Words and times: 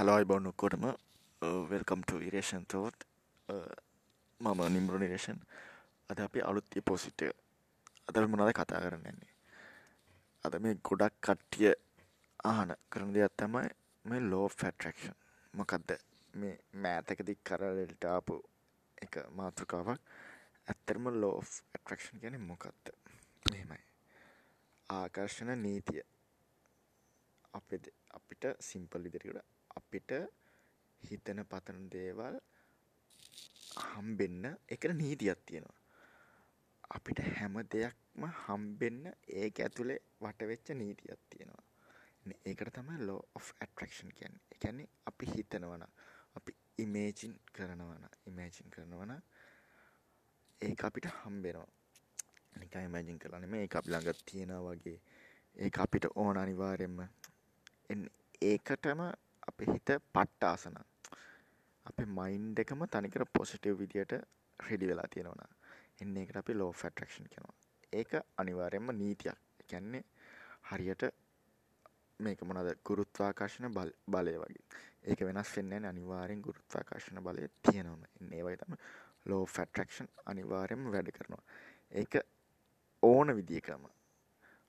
හැලෝයි 0.00 0.24
බොන්න 0.24 0.48
ඔක්කොටම 0.48 0.84
වෙල්කම්ට 1.70 2.12
විරේෂන් 2.20 2.62
තෝත් 2.72 3.02
මම 4.40 4.60
නිම්බරු 4.74 5.00
නිරේෂන් 5.02 5.40
අද 6.10 6.22
අපි 6.24 6.44
අලුත් 6.50 6.76
පෝසිට් 6.88 7.24
අද 8.08 8.20
මොනද 8.26 8.52
කතා 8.58 8.80
කරන්න 8.84 9.10
යන්නේ? 9.10 9.34
අද 10.44 10.56
මේ 10.58 10.78
ගොඩක් 10.88 11.18
කට්ටිය 11.20 11.74
ආහන 12.44 12.72
කරන 12.88 13.12
දෙයක් 13.16 13.36
තමයි 13.36 13.68
මේ 14.04 14.22
ලෝ 14.22 14.48
ෆැටරක්ෂන් 14.54 15.20
මොකක්ද 15.54 15.94
මේ 16.34 16.54
මෑතකදි 16.82 17.36
කරලට 17.44 18.08
ආපු 18.14 18.40
එක 18.98 19.20
මාතෘකාවක්. 19.36 20.00
ඇත්තරම 20.66 21.12
ලෝ 21.20 21.36
ඇටරක්ෂන් 21.44 22.24
ගැන 22.24 22.40
මොකක්ද 22.48 22.96
මෙහෙමයි. 23.44 23.84
ආකර්ෂණ 24.90 25.56
නීතිය. 25.62 26.02
අප 27.54 27.80
අපිට 28.16 28.44
සිම්පල් 28.60 29.06
ඉදිරිකට 29.06 29.59
අපිට 29.70 30.12
හිතන 31.02 31.42
පතන 31.44 31.88
දේවල් 31.88 32.36
හම්බෙන්න 33.84 34.44
එක 34.68 34.84
නීතියක් 34.92 35.40
තියෙනවා. 35.46 35.78
අපිට 36.90 37.18
හැම 37.30 37.58
දෙයක්ම 37.66 38.24
හම්බෙන්න 38.38 39.02
ඒක 39.36 39.60
ඇතුළේ 39.60 39.98
වටවෙච්ච 40.20 40.72
නීතියක් 40.74 41.20
තියෙනවා. 41.30 41.64
ඒකට 42.44 42.72
තමයි 42.74 42.98
ලෝ 43.02 43.20
of 43.34 43.52
ඇට්‍රක්ෂන් 43.56 44.12
කියන්නේ. 44.12 44.42
ඒ 44.52 44.58
කියන්නේ 44.58 44.88
අපි 45.06 45.26
හිතනවන 45.26 45.84
අපි 46.34 46.56
ඉමේජින් 46.78 47.34
කරනවන 47.52 48.08
ඉමේජින් 48.26 48.70
කරනවන 48.70 49.12
ඒක 50.60 50.84
අපිට 50.84 51.12
හම්බෙනවා. 51.16 51.68
නිකන් 52.58 52.84
ඉමේජින් 52.84 53.18
කරලා 53.18 53.40
නෙමෙයි 53.40 53.62
ඒක 53.64 53.76
අපි 53.76 53.90
ළඟ 53.90 54.22
තියෙනවා 54.26 54.74
වගේ 54.74 54.98
ඒක 55.56 55.78
අපිට 55.78 56.06
ඕන 56.14 56.36
අනිවාර්යෙන්ම 56.36 56.98
ඒකටම 58.42 59.00
අප 59.50 59.64
හිත 59.68 59.94
පට්ටාසන 60.10 60.78
අප 61.86 61.98
මයින්් 62.18 62.52
එකම 62.56 62.86
තනිකර 62.88 63.24
පොසිටව් 63.32 63.74
විදියට 63.78 64.14
රෙඩි 64.60 64.92
වෙලා 64.92 65.08
තියෙනවන 65.08 65.48
එන්න 66.00 66.22
එකට 66.22 66.40
අපි 66.42 66.52
ලෝ 66.54 66.72
ෆැටරක්ෂන් 66.74 67.28
කෙනවා 67.28 67.58
ඒක 67.92 68.12
අනිවාරයෙන්ම 68.36 68.90
නීතියක්. 68.92 69.38
කැන්නේ 69.68 70.04
හරියට 70.64 71.02
මේක 72.20 72.42
මොනද 72.42 72.70
ගුරුත්වාකාශන 72.84 73.66
බල් 73.68 73.90
බලය 74.06 74.34
වගේ. 74.36 74.64
ඒක 75.04 75.20
වෙනස් 75.20 75.50
වෙන්න 75.56 75.84
අනිවාරෙන් 75.84 76.42
ගුරුත්වාකාශන 76.42 77.18
බලය 77.20 77.48
තියෙනවම. 77.62 78.02
එන්නේ 78.20 78.42
වයි 78.42 78.56
තම 78.56 78.76
ලෝ 79.26 79.42
ෆැටරක්ෂන් 79.46 80.08
අනිවාරයෙන්ම 80.26 80.92
වැඩ 80.92 81.10
කරනවා. 81.10 81.42
ඒක 81.92 82.14
ඕන 83.02 83.34
විදිකම 83.36 83.88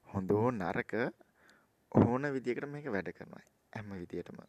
හොඳ 0.07 0.29
හෝ 0.31 0.51
නරක 0.53 0.93
ඕන 1.95 2.33
විදිකට 2.33 2.67
මේක 2.67 2.87
වැඩ 2.87 3.13
කරනවා. 3.13 3.45
හැම 3.73 3.93
විදියටම. 3.95 4.41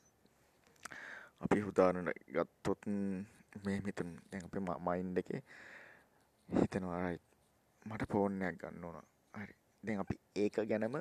අපි 1.42 1.62
උදාහරණ 1.64 2.10
ගත්තොත් 2.28 2.86
මේ 3.64 3.78
හිතමු 3.80 4.16
දැන් 4.30 4.44
අපේ 4.46 4.62
මයින්ඩ් 4.80 5.18
එකේ 5.18 5.42
හිතනවා 6.48 7.00
රයිට් 7.00 7.26
මට 7.86 8.08
ෆෝන් 8.10 8.42
එකක් 8.42 8.58
ගන්න 8.60 8.84
ඕන. 8.84 8.98
හරි. 9.34 9.54
දැන් 9.84 10.00
අපි 10.00 10.16
ඒක 10.36 10.56
ගැනම 10.70 10.96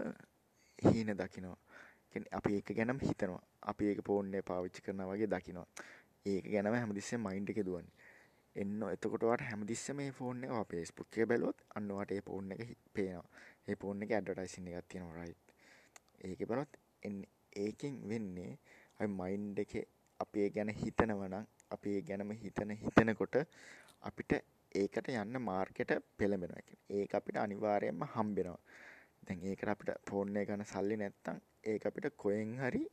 හීන 0.84 1.12
දකිනවා. 1.14 1.58
කියන්නේ 2.12 2.34
අපි 2.34 2.56
ඒක 2.56 2.72
ගැනම 2.78 3.00
හිතනවා. 3.02 3.44
අපි 3.64 3.89
ඒක 3.89 4.02
ෆෝන් 4.08 4.34
එක 4.34 4.45
පාවිච්චි 4.45 4.81
කරනවා 4.81 5.12
වගේ 5.12 5.30
දකිනවා. 5.30 5.67
ඒක 6.25 6.50
ගැනම 6.53 6.73
හැමතිස්සෙම 6.73 7.22
මයින්ඩ් 7.22 7.53
එකේ 7.53 7.66
දුවන්නේ. 7.66 7.94
එන්න 8.56 8.81
එතකොට 8.89 9.23
වාට 9.23 9.45
හැමතිස්සෙම 9.50 9.97
මේ 9.97 10.12
ෆෝන් 10.12 10.44
එක 10.44 10.52
ඔයා 10.52 10.66
Facebook 10.66 11.09
එකේ 11.09 11.25
බැලුවොත් 11.25 11.64
අන්න 11.75 11.94
වාට 11.97 12.12
ඒ 12.12 12.22
ෆෝන් 12.22 12.52
එක 12.52 12.62
පේනවා. 12.94 13.28
ඒ 13.67 13.75
ෆෝන් 13.75 14.03
එකේ 14.03 14.17
ඇඩ්වර්ටයිසින් 14.17 14.67
එකක් 14.69 14.89
තියෙනවා 14.89 15.17
රයිට්. 15.19 15.45
ඒකේ 16.23 16.50
බලවත් 16.50 16.81
එන්නේ 17.03 17.30
ඒකෙන් 17.58 17.95
වෙන්නේ 18.09 18.52
අයි 19.00 19.09
මයින්ඩ් 19.14 19.66
එකේ 19.66 19.86
අපි 20.24 20.46
ඒ 20.46 20.50
ගැන 20.56 20.72
හිතනවනම් 20.80 21.46
අපි 21.72 21.96
ඒ 21.98 22.02
ගැනම 22.10 22.32
හිතන 22.42 22.72
හිතනකොට 22.82 23.36
අපිට 24.02 24.34
ඒකට 24.76 25.08
යන්න 25.14 25.42
මාර්කෙට 25.42 25.92
පෙළඹෙනවා. 26.18 26.64
ඒක 26.90 27.16
අපිට 27.20 27.38
අනිවාර්යයෙන්ම 27.38 28.04
හම්බෙනවා. 28.14 28.60
දැන් 29.26 29.44
ඒකට 29.50 29.72
අපිට 29.74 29.92
ෆෝන් 30.10 30.38
එක 30.38 30.48
ගන්න 30.50 30.66
සල්ලි 30.66 30.98
නැත්තම් 30.98 31.42
ඒක 31.66 31.86
අපිට 31.86 32.08
කොහෙන් 32.18 32.54
හරි 32.62 32.84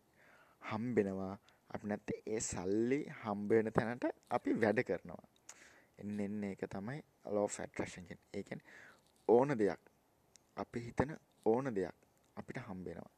හම්බෙනවා. 0.63 1.35
අපි 1.71 1.91
නැත්නම් 1.91 2.19
ඒ 2.27 2.41
සල්ලි 2.43 3.01
හම්බ 3.23 3.51
වෙන 3.51 3.73
තැනට 3.73 4.05
අපි 4.31 4.57
වැඩ 4.63 4.83
කරනවා. 4.89 5.23
එන්න 5.99 6.21
එන්න 6.21 6.45
ඒක 6.51 6.67
තමයි 6.75 7.01
law 7.35 7.45
of 7.45 7.61
attraction 7.61 8.07
කියන්නේ. 8.09 8.29
ඒ 8.35 8.43
කියන්නේ 8.43 8.67
ඕන 9.29 9.59
දෙයක් 9.59 9.83
අපි 10.57 10.85
හිතන 10.87 11.17
ඕන 11.47 11.75
දෙයක් 11.75 11.97
අපිට 12.37 12.63
හම්බෙනවා. 12.69 13.11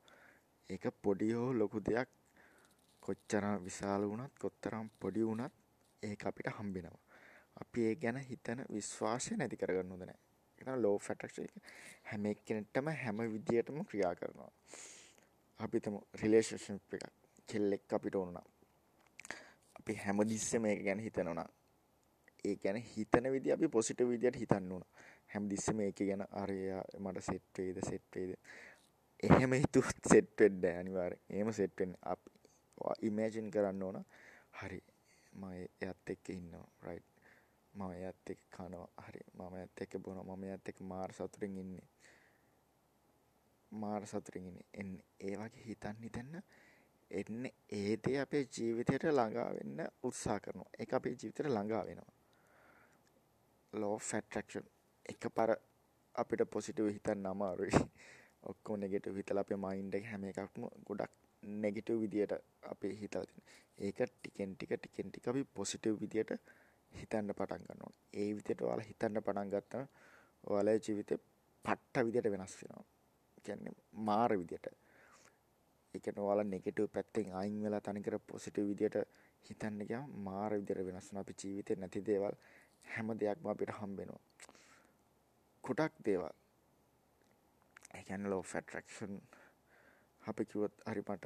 ඒක 0.71 0.85
පොඩි 1.03 1.33
හෝ 1.33 1.53
ලොකු 1.55 1.81
දෙයක් 1.81 2.09
කොච්චරම් 3.03 3.65
විශාල 3.65 4.03
වුණත් 4.05 4.35
කොත්තරම් 4.39 4.91
පොඩි 5.01 5.23
වුණත් 5.23 5.55
ඒක 6.03 6.27
අපිට 6.27 6.49
හම්බෙනවා. 6.51 7.01
අපි 7.57 7.87
ඒ 7.87 7.95
ගැන 7.97 8.19
හිතන 8.23 8.61
විශ්වාසය 8.71 9.37
නැති 9.37 9.57
කරගන්න 9.57 9.93
හොඳ 9.93 10.03
නැහැ. 10.03 10.21
ඒක 10.51 10.61
තමයි 10.61 10.83
ලෝ 10.83 10.97
ෆැටක්ෂන් 10.99 11.45
එක. 11.45 11.55
හැම 12.05 12.27
එක්කෙනෙක්ටම 12.27 12.91
හැම 12.95 13.19
විදියටම 13.29 13.79
ක්‍රියා 13.85 14.15
කරනවා. 14.15 14.51
අපි 15.61 15.77
හිතමු 15.79 16.01
රිලේෂන්ෂිප් 16.15 16.95
එකක් 16.97 17.07
කෙල්ලෙක් 17.47 17.93
අපිට 17.93 18.15
ඕන 18.15 18.35
නම් 18.35 18.49
අපි 19.77 19.97
හැමතිස්සෙම 19.97 20.67
ඒක 20.67 20.83
ගැන 20.85 21.01
හිතනවා 21.01 21.35
නම් 21.35 21.51
ඒ 22.45 22.57
ගැන 22.57 22.79
හිතන 22.87 23.33
විදිහ 23.33 23.55
අපි 23.55 23.69
පොසිටිව් 23.69 24.09
විදියට 24.09 24.37
හිතන්න 24.37 24.73
ඕන. 24.73 24.85
හැමතිස්සෙම 25.29 25.81
ඒක 25.81 26.03
ගැන 26.03 26.27
අරයා 26.35 26.83
මට 26.99 27.23
සෙට් 27.23 27.59
වේද 27.59 27.81
සෙට් 27.85 28.09
වේද 28.15 28.37
එහෙම 29.23 29.53
හිතුවත් 29.55 30.13
සෙට් 30.13 30.37
වෙන්නේ 30.39 30.61
නැහැ 30.63 30.81
අනිවාර්යෙන්. 30.81 31.23
එහෙම 31.31 31.53
සෙට් 31.53 31.75
වෙන්නේ 31.79 32.01
අපි 32.05 32.40
ඉමේජින් 33.03 33.51
කරන්න 33.51 33.83
ඕන. 33.83 34.05
හරි 34.53 34.81
ම 35.33 35.43
එයත් 35.53 36.11
එක්ක 36.15 36.29
ඉන්නවා 36.31 36.69
රයි් 36.83 37.03
මම 37.75 37.93
එයත් 37.93 38.31
එක් 38.31 38.41
කනවා. 38.51 38.89
හරි 38.99 39.21
මම 39.35 39.55
ඇත් 39.55 39.81
එක 39.81 39.99
බොන 39.99 40.19
මම 40.19 40.45
ඇත් 40.45 40.69
එක 40.69 40.81
මාර් 40.83 41.13
සතුරින් 41.13 41.57
ඉන්නේ. 41.57 41.89
මාර් 43.73 44.07
සතුරින්ගෙන 44.07 44.59
එන්න 44.73 44.93
ඒ 45.21 45.35
වගේ 45.37 45.65
හිතන්න 45.67 46.03
හිතන්න 46.03 46.43
එන්න 47.11 47.47
ඒදේ 47.73 48.19
අපේ 48.21 48.45
ජීවිතයට 48.49 49.05
ළඟා 49.09 49.51
වෙන්න 49.55 49.79
උත්සා 50.03 50.39
කරනවා. 50.41 50.71
එක 50.79 50.95
අපේ 50.95 51.13
ජීවිතයට 51.13 51.49
ළඟා 51.49 51.85
වෙනවා. 51.87 52.13
ලෝ 53.73 53.97
ෆැට්‍රක්ෂන් 54.01 54.67
එක 55.07 55.23
පර 55.37 55.51
අපිට 56.15 56.43
පොසිටව 56.51 56.89
හිතන්න 56.89 57.27
අමාරුයි. 57.27 57.85
ඔක්කො 58.43 58.77
නෙගෙට 58.77 59.07
හිතල 59.17 59.39
අපේ 59.39 59.57
මයින්ඩ 59.57 59.95
හැම 60.05 60.25
එකක්ම 60.25 60.63
ගොඩක් 60.87 61.13
නෙගිටව් 61.43 62.01
විදියට 62.01 62.33
අපේ 62.63 62.95
හිතලා 63.01 63.25
තියෙන. 63.25 63.45
ඒක 63.79 63.99
ටිකෙන් 64.09 64.57
ටික 64.57 64.73
ටිකෙන් 64.77 65.11
ටික 65.11 65.29
අපි 65.29 65.45
පොසිටිව් 65.55 66.01
විදියට 66.01 66.33
හිතන්න 66.93 67.35
පටන් 67.35 67.65
ගන්න 67.67 67.83
ඕනේ. 67.83 68.01
ඒ 68.15 68.31
විදියට 68.37 68.63
ඔයාලා 68.63 68.89
හිතන්න 68.89 69.23
පටන් 69.23 69.51
ගත්තා 69.51 69.85
ඔයාලගේ 70.47 70.85
ජීවිතේ 70.87 71.19
පට්ට 71.65 72.07
විදියට 72.07 72.31
වෙනස් 72.33 72.57
වෙනවා. 72.63 72.85
කියන්නේ 73.45 73.75
මාර 73.93 74.39
විදියට. 74.39 74.67
ඒ 75.95 76.01
කියන්නේ 76.01 76.25
ඔයාලා 76.25 76.45
නෙගටිව් 76.45 76.89
පැත්තෙන් 76.95 77.35
අයින් 77.35 77.63
වෙලා 77.63 77.81
තනිකර 77.81 78.19
පොසිටිව් 78.27 78.69
විදියට 78.69 78.97
හිතන්න 79.49 79.87
ගියාම 79.89 80.11
මාර 80.29 80.53
විදියට 80.53 80.87
වෙනස් 80.87 81.09
වෙනවා. 81.09 81.21
අපි 81.21 81.35
ජීවිතේ 81.43 81.77
නැති 81.77 82.07
දේවල් 82.07 82.37
හැම 82.93 83.17
දෙයක්ම 83.21 83.51
අපිට 83.53 83.77
හම්බ 83.79 83.99
වෙනවා. 83.99 84.23
කොටක් 85.65 85.95
දේවල්. 86.05 86.35
ඒ 87.95 88.03
කියන්නේ 88.05 88.31
law 88.31 88.39
of 88.39 88.57
attraction 88.57 89.21
අපි 90.31 90.45
කිව්වොත් 90.45 90.75
හරි 90.85 91.03
මට 91.03 91.25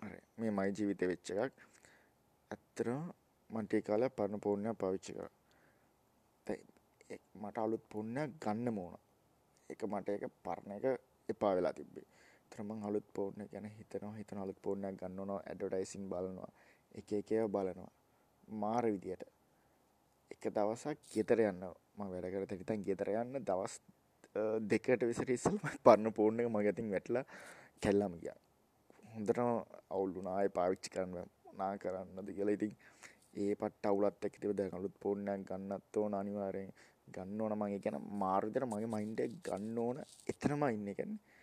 හරි 0.00 0.18
මේ 0.38 0.52
මයි 0.52 0.70
ජීවිතේ 0.72 1.08
වෙච්ච 1.08 1.30
එකක්. 1.36 1.56
ඇත්තටම 2.50 3.00
මම 3.50 3.64
ටික 3.64 3.84
කාලයක් 3.84 4.12
පරණ 4.12 4.40
ෆෝන් 4.40 4.66
එකක් 4.66 4.78
පාවිච්චි 4.78 5.12
කරා. 5.12 5.32
දැන් 6.46 6.62
මට 7.34 7.58
අලුත් 7.58 7.84
ෆෝන් 7.90 8.16
එකක් 8.16 8.32
ගන්නම 8.42 8.78
ඕන. 8.78 8.94
ඒක 9.70 9.82
මට 9.84 10.08
ඒක 10.08 10.24
පරණ 10.44 10.72
එක 10.72 10.84
එපා 11.28 11.52
වෙලා 11.56 11.74
තිබ්බේ. 11.74 12.06
ඒතර 12.42 12.60
මං 12.62 12.82
අලුත් 12.82 13.08
ෆෝන් 13.14 13.42
එක 13.42 13.50
ගැන 13.52 13.66
හිතනවා 13.70 14.14
හිතන 14.14 14.38
අලුත් 14.38 14.60
ෆෝන් 14.64 14.84
එකක් 14.84 15.00
ගන්න 15.00 15.20
ඕන 15.20 15.32
ඇඩ්වර්ටයිසින් 15.40 16.08
බලනවා. 16.08 16.52
එක 16.94 17.12
එක 17.12 17.32
ඒවා 17.32 17.52
බලනවා. 17.56 17.92
මාර 18.54 18.84
විදියට. 18.86 19.24
එක 20.30 20.42
දවසක් 20.50 20.98
ගෙදර 21.12 21.40
යන්න 21.42 21.64
මම 21.96 22.10
වැඩ 22.12 22.32
කර 22.32 22.46
තැනින් 22.48 22.84
ගෙදර 22.84 23.10
යන්න 23.12 23.40
දවස් 23.42 23.74
දෙකට 24.70 25.02
විතර 25.10 25.30
ඉස්සෙල්ලා 25.30 25.72
පරණ 25.84 26.16
ෆෝන් 26.18 26.40
එක 26.40 26.50
මගේ 26.56 26.74
අතින් 26.74 26.90
වැටලා 26.94 27.24
කැල්ලම 27.82 28.14
ගියා. 28.22 28.38
හොඳට 29.14 29.40
අවුල් 29.94 30.10
වුණා 30.16 30.36
ආයේ 30.38 30.56
පාවිච්චි 30.58 30.94
කරන්න 30.94 31.30
නා 31.60 31.72
කරන්නද 31.78 32.28
කියලා. 32.36 32.56
ඉතින් 32.58 32.76
ඒ 33.40 33.54
පට්ට 33.54 33.90
අවුලත් 33.90 34.24
එක්ක 34.26 34.38
ඉතින් 34.38 34.56
දැන් 34.58 34.78
අලුත් 34.78 34.94
ෆෝන් 35.02 35.28
එකක් 35.28 35.48
ගන්නත් 35.50 35.96
ඕන 35.96 36.14
අනිවාර්යෙන්. 36.20 36.72
ගන්න 37.08 37.40
ඕන 37.40 37.52
මම 37.56 37.64
ඒ 37.66 37.80
කියන 37.84 37.98
මාරු 38.22 38.48
විදිහට 38.48 38.70
මගේ 38.70 38.92
මයින්ඩ් 38.94 39.20
එක 39.24 39.34
ගන්න 39.46 39.78
ඕන 39.78 39.98
එතනම 40.32 40.64
ඉන්නේ 40.76 40.94
කියන්නේ. 40.98 41.36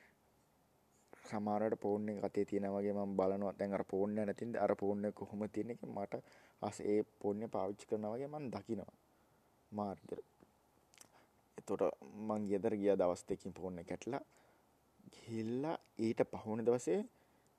සමහරවිට 1.29 1.81
ෆෝන් 1.83 2.09
එක 2.09 2.23
අතේ 2.27 2.45
තියෙනා 2.49 2.73
වගේ 2.75 2.93
මම 2.93 3.17
බලනවා. 3.19 3.53
දැන් 3.59 3.73
අර 3.77 3.83
ෆෝන් 3.91 4.17
එක 4.17 4.27
නැතිනම් 4.27 4.55
අර 4.65 4.75
ෆෝන් 4.81 5.05
එක 5.05 5.15
කොහොම 5.21 5.41
තියෙන්නේ 5.49 5.93
මට 5.95 6.21
අස් 6.61 6.79
ඒ 6.91 6.99
ෆෝන් 7.21 7.43
එක 7.43 7.53
පාවිච්චි 7.57 7.89
කරනවා 7.89 8.15
වගේ 8.15 8.31
මම 8.33 8.47
දකිනවා. 8.53 8.93
මාරු 9.71 10.23
විදිහට. 11.55 11.59
එතකොට 11.59 11.83
මං 12.27 12.47
ගෙදර 12.47 12.73
ගියා 12.75 12.95
දවස් 12.95 13.23
දෙකකින් 13.27 13.53
ෆෝන් 13.53 13.79
එක 13.79 13.87
කැටලා 13.87 14.23
ගිහිල්ලා 15.13 15.77
ඊට 15.97 16.19
පහුවෙනි 16.31 16.63
දවසේ 16.63 17.01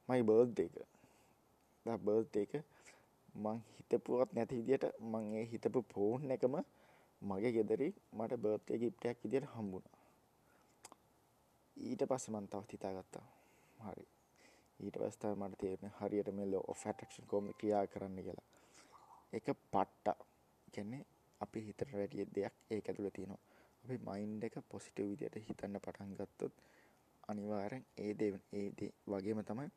මයි 0.08 0.22
බර්ත්ඩේ 0.22 0.66
එක. 0.66 0.96
බර්ත් 2.06 2.36
එක 2.36 2.52
මං 3.34 3.58
හිතපුවත් 3.76 4.30
නැති 4.34 4.58
විදියට 4.58 4.84
මං 5.00 5.24
ඒ 5.34 5.44
හිතපු 5.44 5.82
ෆෝන් 5.92 6.30
එකම 6.30 6.54
මගේ 7.22 7.52
ගෙදරි 7.52 7.88
මට 8.12 8.40
බර්ත්ඩේ 8.42 8.78
ගිෆ්ටයක් 8.78 9.18
විදියට 9.24 9.48
හම්බුණා. 9.54 9.96
ඊට 11.76 12.02
පස්සේ 12.10 12.34
මං 12.34 12.48
තවත් 12.48 12.72
හිතාගත්තා. 12.72 13.26
හරි. 13.78 14.06
ඊට 14.80 14.96
පස්සේ 14.98 15.20
තමයි 15.20 15.36
මට 15.40 15.58
තේරුනේ 15.60 15.92
හරියට 15.98 16.30
මේ 16.36 16.50
law 16.52 16.64
of 16.68 16.86
attraction 16.86 17.26
කොහොමද 17.26 17.54
ක්‍රියා 17.58 17.86
කරන්න 17.86 18.22
කියලා. 18.26 18.48
ඒක 19.32 19.46
පට්ට. 19.72 20.18
කියන්නේ 20.72 21.02
අපි 21.40 21.60
හිතට 21.66 21.92
වැඩිය 21.92 22.26
දෙයක් 22.34 22.54
ඒක 22.70 22.88
ඇතුළේ 22.88 23.10
තියෙනවා. 23.10 23.55
අපි 23.86 23.98
මයින්ඩ් 24.02 24.44
එක 24.44 24.56
පොසිටිව් 24.66 25.10
විදියට 25.10 25.36
හිතන්න 25.42 25.78
පටන් 25.78 26.16
ගත්තොත් 26.16 26.54
අනිවාර්යෙන් 27.28 27.84
ඒ 27.96 28.12
දේ 28.14 28.32
ඒ 28.52 28.66
දේ 28.72 28.90
වගේම 29.06 29.42
තමයි 29.44 29.68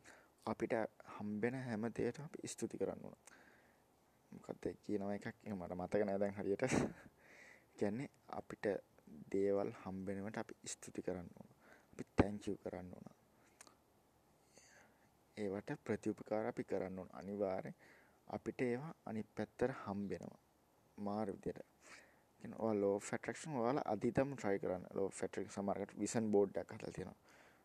අපිට 0.45 0.73
හම්බෙන 1.09 1.55
හැම 1.59 1.83
දෙයකටම 1.91 2.23
අපි 2.23 2.47
ස්තුති 2.47 2.77
කරන්න 2.77 3.05
ඕන. 3.05 3.17
මොකක්ද 4.31 4.65
කියනවා 4.83 5.13
එකක් 5.13 5.27
මට 5.51 5.75
මතක 5.75 6.01
නෑ 6.01 6.19
දැන් 6.19 6.33
හරියට. 6.33 6.63
කියන්නේ 7.77 8.09
අපිට 8.31 8.65
දේවල් 9.31 9.71
හම්බෙනවට 9.83 10.37
අපි 10.37 10.55
ස්තුති 10.65 11.01
කරන්න 11.01 11.29
ඕන. 11.35 11.49
අපි 11.91 12.03
තැන්ක් 12.15 12.47
යූ 12.47 12.57
කරන්න 12.57 12.91
ඕන. 12.95 13.15
ඒවට 15.37 15.69
ප්‍රතිඋපකාර 15.83 16.45
අපි 16.47 16.63
කරන්න 16.63 16.99
ඕන. 16.99 17.09
අනිවාර්යෙන් 17.13 17.75
අපිට 18.27 18.61
ඒවා 18.61 18.93
අනිත් 19.05 19.29
පැත්තට 19.35 19.77
හම්බෙනවා. 19.83 20.39
මාර 20.97 21.27
විදියට. 21.27 21.65
කියන්නේ 22.41 22.59
ඔය 22.65 22.75
ලෝ 22.81 22.95
ඔෆ් 22.99 23.09
ඇට්‍රැක්ෂන් 23.13 23.55
ඔයාලා 23.61 23.85
අදිටම 23.93 24.35
try 24.41 24.55
කරන්න. 24.63 24.85
ලෝ 24.97 25.07
ඔෆ් 25.11 25.21
ඇට්‍රැක්ෂන් 25.23 25.55
සමහරකට 25.57 25.97
විෂන් 26.01 26.27
බෝඩ් 26.35 26.59
එකක් 26.61 26.71
හදලා 26.75 26.93
තියෙනවා. 26.97 27.17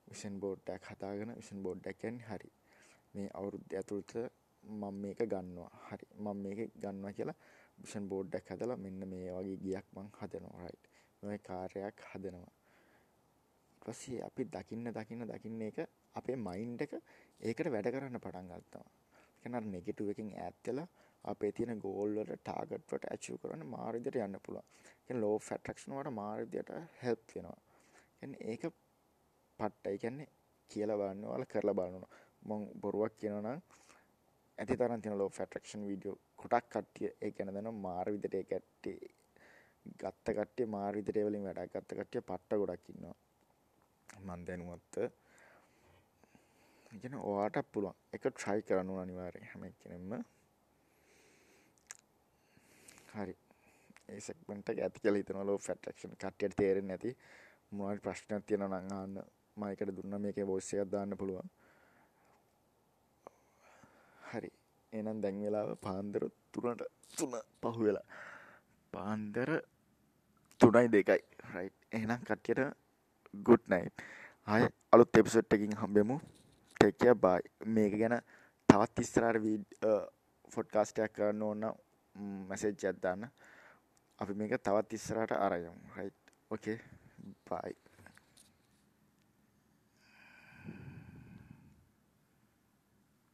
විෂන් 0.08 0.38
බෝඩ් 0.42 0.72
එකක් 0.74 0.88
හදාගෙන 0.92 1.34
විෂන් 1.40 1.62
බෝඩ් 1.66 1.86
එක 1.90 2.00
කියන්නේ 2.00 2.28
හරි. 2.30 2.50
මේ 3.14 3.28
අවුරුද්ද 3.38 3.76
ඇතුළත 3.80 4.14
මම 4.64 4.98
මේක 5.04 5.20
ගන්නවා. 5.32 5.70
හරි. 5.88 6.06
මම 6.16 6.42
මේක 6.44 6.60
ගන්නවා 6.82 7.12
කියලා 7.18 7.38
විෂන් 7.78 8.08
බෝඩ් 8.12 8.34
එකක් 8.40 8.52
හදලා 8.54 8.78
මෙන්න 8.84 9.08
මේ 9.12 9.30
වගේ 9.36 9.56
ගියක් 9.64 9.86
මං 9.96 10.10
හදනවා. 10.18 10.60
රයිට්. 10.64 10.84
මේ 11.22 11.38
කාර්යයක් 11.48 12.04
හදනවා. 12.10 12.52
ඊට 13.70 13.84
පස්සේ 13.86 14.20
අපි 14.28 14.42
දකින්න 14.54 14.92
දකින්න 14.98 15.30
දකින්න 15.30 15.64
එක 15.70 15.78
අපේ 16.14 16.36
මයින්ඩ් 16.48 16.84
එක 16.86 16.92
ඒකට 17.40 17.72
වැඩ 17.74 17.92
කරන්න 17.94 18.22
පටන් 18.24 18.52
ගන්නවා. 18.52 18.86
කියන්නේ 19.40 19.60
අර 19.60 19.66
නෙගටිව් 19.74 20.10
එකෙන් 20.12 20.30
ඈත් 20.34 20.56
වෙලා 20.66 20.88
අපේ 21.24 21.52
තියෙන 21.52 21.82
ගෝල් 21.84 22.16
වලට 22.16 22.40
ටාගට් 22.40 22.90
වලට 22.90 23.10
ඇචීව් 23.10 23.38
කරන්න 23.42 23.66
මාර 23.74 23.94
විදියට 23.96 24.20
යන්න 24.26 24.40
පුළුවන්. 24.46 24.66
කියන්නේ 25.04 25.22
ලෝ 25.22 25.34
ඔෆ් 25.38 25.50
ඇට්‍රැක්ෂන් 25.52 25.96
වලට 25.96 26.14
මාර 26.20 26.42
විදියට 26.42 26.72
හෙල්ප් 27.02 27.24
වෙනවා. 27.34 27.58
කියන්නේ 28.18 28.50
ඒක 28.50 28.62
පට්ටයි 29.58 29.98
කියන්නේ 30.04 30.28
කියලා 30.70 31.00
බලන්න 31.00 31.26
ඔයාලා 31.26 31.52
කරලා 31.52 31.76
බලන්න 31.78 31.98
ඕන. 31.98 32.06
මම 32.42 32.64
බොරුවක් 32.80 33.18
කියනවා 33.18 33.42
නම් 33.44 33.60
ඇති 34.58 34.78
තරම් 34.78 35.02
තියෙන 35.02 35.18
ලෝ 35.18 35.28
ඔෆ් 35.32 35.40
ඇට්‍රැක්ෂන් 35.40 35.86
වීඩියෝ 35.90 36.16
කොටක් 36.40 36.70
කට්ටිය 36.72 37.10
ඒ 37.18 37.30
ගැන 37.32 37.52
දන්නවා 37.52 37.82
මාර 37.86 38.12
විදියට 38.14 38.40
ඒ 38.40 38.46
කට්ටිය 38.50 38.98
ගත්ත 40.00 40.36
කට්ටිය 40.36 40.66
මාර 40.68 40.92
විදියට 40.98 41.20
ඒ 41.20 41.28
වලින් 41.28 41.46
වැඩක් 41.48 41.74
ගත්ත 41.74 41.98
කට්ටිය 41.98 42.22
පට්ට 42.22 42.60
ගොඩක් 42.62 42.90
ඉන්නවා. 42.92 43.16
මම 44.08 44.44
දැනුවත් 44.46 44.96
ඉගෙන 46.92 47.14
ඔයාට 47.22 47.56
පුළුවන් 47.72 47.96
එක 48.14 48.24
ට්‍රයි 48.26 48.62
කරන්න 48.66 48.90
ඕන 48.90 49.02
අනිවාර්යෙන් 49.02 49.50
හැම 49.50 49.64
කෙනෙක්ම 49.80 50.12
හරි. 53.14 53.34
ඒ 54.08 54.20
සෙක්මන්ට් 54.20 54.68
එක 54.72 54.82
ඇති 54.84 55.02
කියලා 55.02 55.22
හිතනවා 55.22 55.46
ලෝ 55.50 55.58
ෆැට්‍රැක්ෂන් 55.66 56.16
කට්ටියට 56.16 56.56
තේරෙන්නේ 56.60 56.96
නැති 56.96 57.16
මොනවද 57.72 58.02
ප්‍රශ්නයක් 58.06 58.46
තියෙනවා 58.46 58.80
නම් 58.80 58.96
අහන්න 58.98 59.16
මම 59.56 59.64
ඒකට 59.68 59.94
දුන්නා 59.98 60.20
මේකේ 60.24 60.46
වොයිස් 60.50 60.72
එකක් 60.74 60.90
දාන්න 60.92 61.16
පුළුවන්. 61.20 61.48
හරි. 64.30 64.50
එහෙනම් 64.92 65.22
දැන් 65.24 65.42
වෙලාව 65.44 65.70
පාන්දර 65.86 66.22
3ට 66.54 66.82
3 67.20 67.42
පහු 67.62 67.84
වෙලා. 67.86 68.06
පාන්දර 68.92 69.50
3යි 70.60 70.88
2යි 70.94 71.20
රයිට් 71.54 71.78
එහෙනම් 71.92 72.20
කට්ටියට 72.28 72.62
good 73.34 73.64
night. 73.68 73.94
ආය 74.46 74.68
අලුත් 74.92 75.16
එපිසෝඩ් 75.16 75.54
එකකින් 75.54 75.76
හම්බෙමු. 75.82 76.16
Take 76.80 76.98
care. 76.98 77.14
Bye. 77.16 77.46
මේක 77.66 77.96
ගැන 78.00 78.16
තවත් 78.68 79.06
ඉස්සරහට 79.06 79.42
වීඩියෝ 79.46 79.98
පොඩ්කාස්ට් 80.54 80.98
එකක් 80.98 81.14
කරන්න 81.16 81.42
ඕන 81.42 81.64
නම් 82.16 82.46
මැසේජ් 82.48 82.86
එකක් 82.90 83.00
දාන්න 83.02 83.30
අපි 84.18 84.32
මේක 84.34 84.58
තවත් 84.58 84.92
ඉස්සරහට 84.92 85.32
අරයමු 85.38 85.74
right. 85.96 86.14
Okay. 86.50 86.78
Bye 87.50 87.83